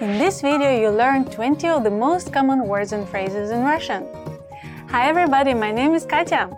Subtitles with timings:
[0.00, 4.06] In this video, you'll learn 20 of the most common words and phrases in Russian.
[4.90, 6.56] Hi everybody, my name is Katya.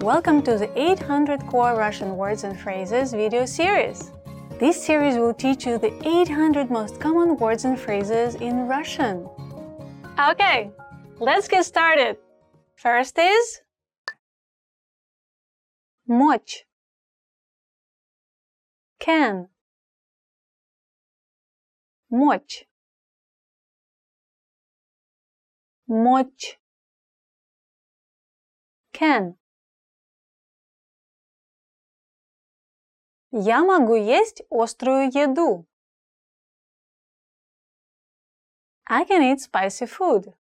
[0.00, 4.10] Welcome to the 800 Core Russian Words and Phrases video series.
[4.58, 9.28] This series will teach you the 800 most common words and phrases in Russian.
[10.18, 10.70] Okay,
[11.20, 12.16] let's get started.
[12.76, 13.60] First is
[16.08, 16.64] moch.
[18.98, 19.48] can
[22.20, 22.68] мочь
[25.86, 26.60] мочь
[28.92, 29.34] can
[33.34, 35.66] Я могу есть острую еду.
[38.84, 40.34] I can eat spicy food.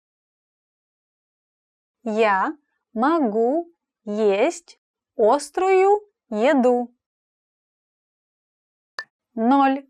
[2.03, 2.57] Я
[2.93, 3.71] могу
[4.05, 4.79] есть
[5.15, 6.91] острую еду.
[9.35, 9.87] Ноль.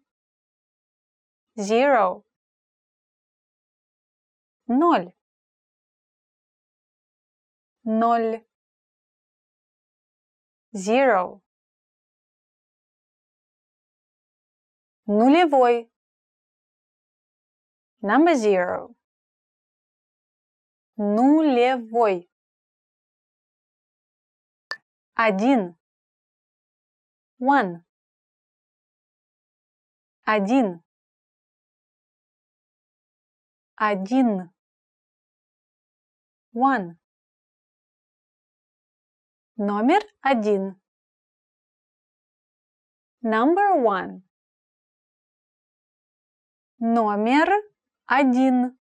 [1.59, 2.23] Zero.
[4.67, 5.11] Ноль.
[7.83, 8.45] Ноль.
[10.73, 11.41] Zero.
[15.05, 15.91] Нулевой.
[18.01, 18.95] Number zero.
[20.95, 22.29] Нулевой.
[25.13, 25.77] Один.
[27.37, 27.83] One.
[30.23, 30.88] Один.
[33.81, 34.51] Один.
[36.53, 36.97] One.
[39.55, 40.81] Номер один.
[43.23, 44.21] Number one.
[46.79, 47.47] Номер
[48.05, 48.77] один.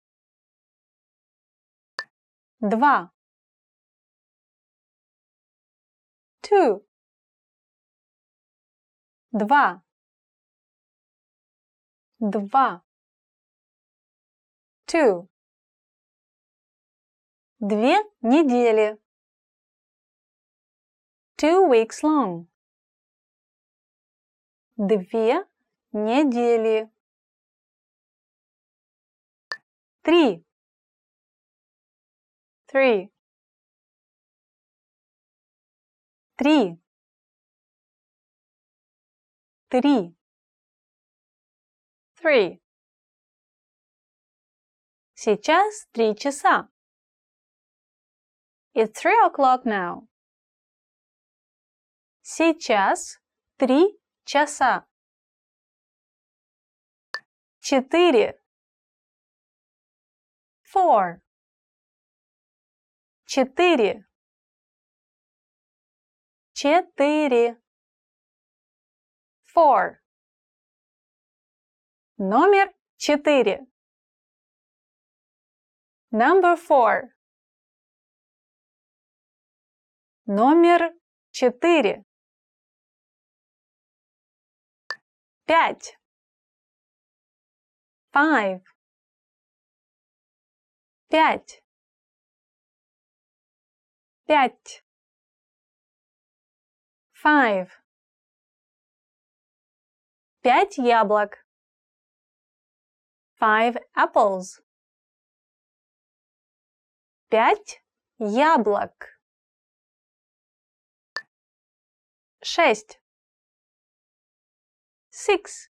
[2.60, 3.10] Два.
[6.40, 6.86] Two.
[9.32, 9.82] Два.
[12.20, 12.84] Два.
[14.86, 15.28] Two.
[17.60, 18.98] Две недели.
[21.36, 22.46] Two weeks long.
[24.76, 25.46] Две
[25.92, 26.90] недели.
[30.02, 30.44] Три.
[32.66, 33.10] Three.
[36.36, 36.78] Три.
[39.70, 40.14] Три.
[42.16, 42.63] Three.
[45.26, 46.68] Сейчас три часа.
[48.74, 50.06] It's three o'clock now.
[52.20, 53.18] Сейчас
[53.56, 54.86] три часа.
[57.60, 58.38] Четыре.
[60.60, 61.22] Four.
[63.24, 64.06] Четыре.
[66.52, 67.58] Четыре.
[69.54, 70.02] Four.
[72.18, 73.66] Номер четыре.
[76.14, 77.12] Number four.
[80.26, 80.92] Номер
[81.32, 82.04] четыре.
[85.44, 85.98] Пять.
[88.12, 88.62] Five.
[91.10, 91.64] Пять.
[94.28, 94.84] Пять.
[97.12, 97.70] Five.
[100.42, 101.44] Пять яблок.
[103.40, 104.63] Five apples.
[107.34, 107.82] Пять
[108.20, 109.18] яблок.
[112.40, 113.00] Шесть.
[115.10, 115.68] Six.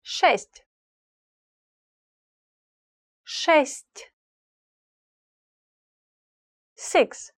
[0.00, 0.64] Шесть.
[3.22, 4.14] Шесть.
[6.74, 7.34] Six.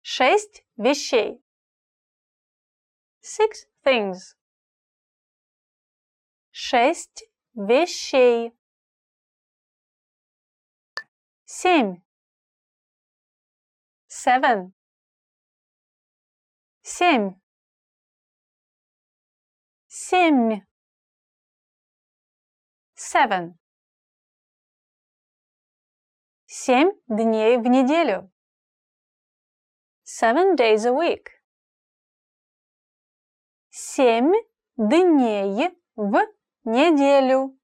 [0.00, 1.44] Шесть вещей.
[3.20, 4.34] Six things.
[6.52, 8.61] Шесть вещей.
[11.62, 12.02] Семь.
[14.08, 14.72] Seven.
[16.82, 17.40] Семь.
[19.86, 20.66] Семь.
[22.96, 23.54] Seven.
[26.46, 28.32] Семь дней в неделю.
[30.02, 31.28] Seven days a week.
[33.70, 34.32] Семь
[34.76, 36.26] дней в
[36.64, 37.56] неделю.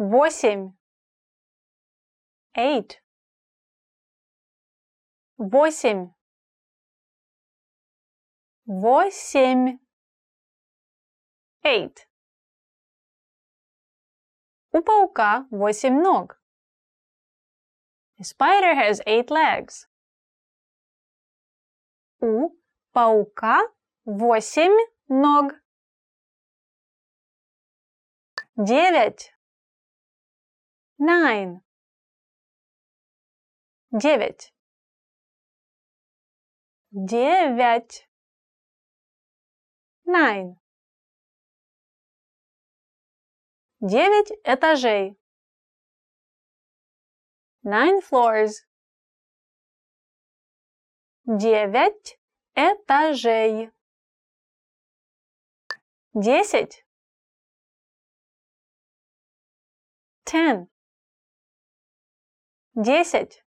[0.00, 0.72] Восемь.
[2.56, 3.02] Eight.
[5.36, 6.14] Восемь.
[8.64, 9.78] Восемь.
[11.62, 12.08] Eight.
[14.72, 16.40] У паука восемь ног.
[18.18, 19.86] A spider has eight legs.
[22.20, 22.58] У
[22.94, 23.68] паука
[24.06, 25.52] Восемь ног.
[28.56, 29.34] Девять.
[31.02, 31.62] Nine.
[33.90, 34.52] Девять.
[36.90, 38.06] Девять.
[40.04, 40.56] Nine.
[43.80, 45.18] Девять этажей.
[47.64, 48.66] Nine floors.
[51.24, 52.18] Девять
[52.54, 53.70] этажей.
[56.12, 56.84] Десять.
[60.24, 60.68] Ten.
[62.74, 63.44] Десять.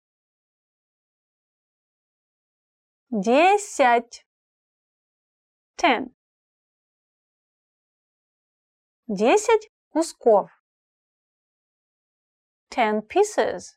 [3.10, 4.24] Десять.
[5.76, 6.14] Ten.
[9.08, 10.50] Десять кусков.
[12.70, 13.76] Ten pieces.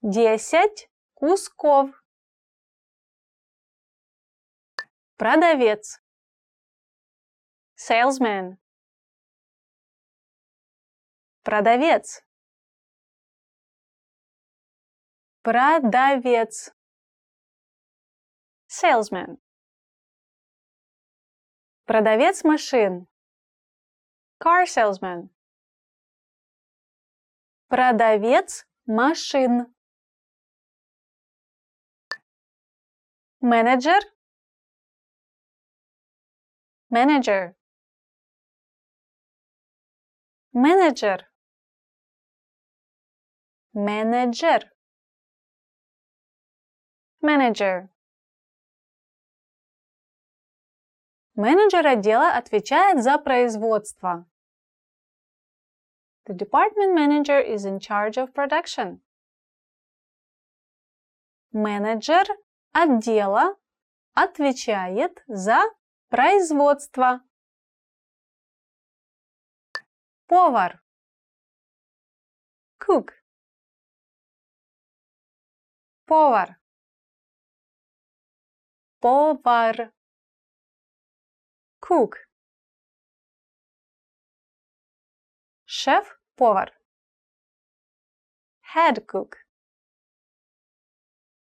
[0.00, 1.90] Десять кусков.
[5.16, 6.00] Продавец.
[7.76, 8.56] Salesman.
[11.42, 12.22] Продавец.
[15.42, 16.72] Продавец.
[18.68, 19.38] Salesman.
[21.84, 23.08] Продавец машин.
[24.38, 25.30] Car salesman.
[27.66, 29.74] Продавец машин.
[33.40, 34.00] Менеджер.
[36.88, 37.56] Менеджер.
[40.52, 41.28] Менеджер.
[43.72, 44.71] Менеджер.
[47.24, 47.88] Менеджер.
[51.36, 54.26] Менеджер отдела отвечает за производство.
[56.26, 59.02] The department manager is in charge of production.
[61.52, 62.26] Менеджер
[62.72, 63.56] отдела
[64.14, 65.62] отвечает за
[66.08, 67.20] производство.
[70.26, 70.82] Повар.
[72.80, 73.12] Cook.
[76.06, 76.61] Повар.
[79.02, 79.92] Повар.
[81.80, 82.14] Cook.
[85.64, 86.70] Шеф-повар.
[88.72, 89.32] Head cook.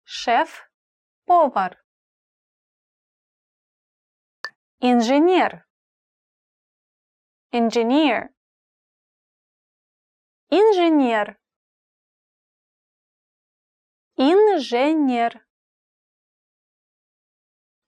[0.04, 1.72] Шеф-повар.
[4.80, 5.66] Инженер.
[7.52, 8.30] Engineer.
[10.48, 11.38] Инженер.
[14.16, 15.51] Инженер.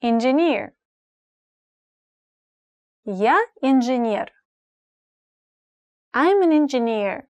[0.05, 0.77] Engineer.
[3.07, 4.31] Я инженер.
[6.13, 7.27] I'm an engineer.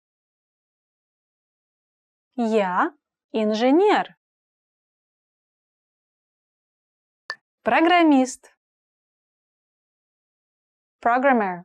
[2.37, 2.95] Я
[3.33, 4.19] инженер.
[7.63, 8.55] Программист.
[11.01, 11.65] Programmer.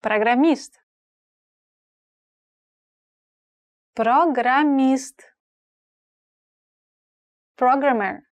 [0.00, 0.80] Программист.
[3.94, 5.30] Программист.
[7.58, 8.29] Programmer.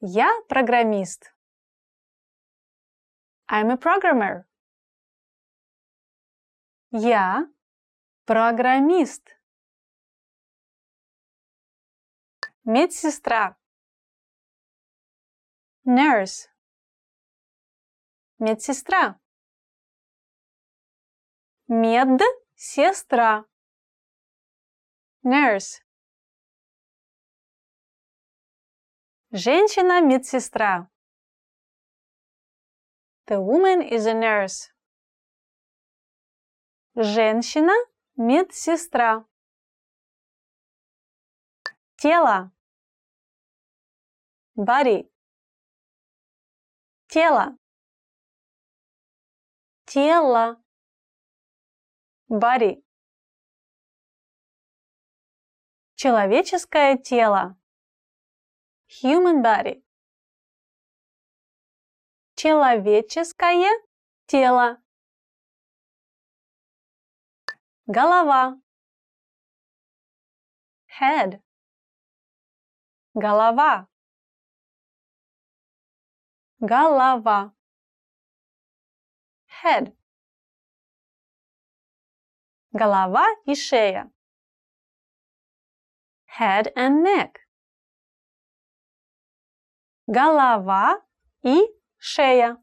[0.00, 1.34] Я программист.
[3.50, 4.44] I'm a programmer.
[6.92, 7.50] Я
[8.24, 9.36] программист.
[12.62, 13.58] Медсестра.
[15.84, 16.48] Nurse.
[18.38, 19.18] Медсестра.
[21.66, 23.46] Медсестра.
[25.24, 25.87] Nurse.
[29.30, 30.90] Женщина-медсестра.
[33.26, 34.72] The woman is a nurse.
[36.94, 39.26] Женщина-медсестра.
[41.96, 42.50] Тело.
[44.56, 45.10] Body.
[47.08, 47.58] Тело.
[49.84, 50.58] Тело.
[52.30, 52.82] Body.
[55.96, 57.58] Человеческое тело.
[58.88, 59.84] Human body.
[62.36, 63.70] Человеческое
[64.26, 64.82] тело.
[67.86, 68.58] Голова.
[70.98, 71.42] Head.
[73.12, 73.88] Голова.
[76.60, 77.54] Голова.
[79.62, 79.94] Head.
[82.72, 84.10] Голова и шея.
[86.38, 87.47] Head and neck.
[90.07, 90.99] Голова
[91.43, 91.61] и
[91.97, 92.57] шея.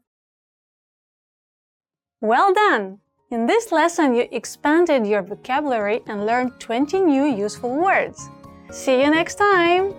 [2.21, 2.99] Well done!
[3.31, 8.29] In this lesson, you expanded your vocabulary and learned 20 new useful words.
[8.71, 9.93] See you next time!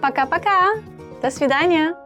[0.00, 0.82] Пока-пока!
[1.20, 1.96] До свидания!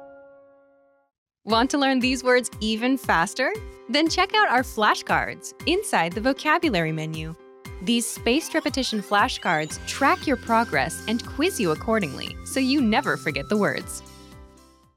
[1.44, 3.52] Want to learn these words even faster?
[3.88, 7.34] Then check out our flashcards inside the vocabulary menu.
[7.82, 13.48] These spaced repetition flashcards track your progress and quiz you accordingly so you never forget
[13.48, 14.02] the words.